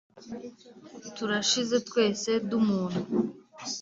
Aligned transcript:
turashize 1.15 1.75
twese 1.87 2.31
d 2.47 2.49
Umuntu 2.59 3.01